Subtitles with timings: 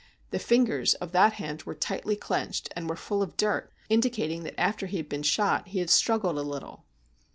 [0.31, 4.41] The fingers of that hand were tightly clenched, and were full of dirt, in dicating
[4.45, 6.85] that after he had been shot he had struggled a little.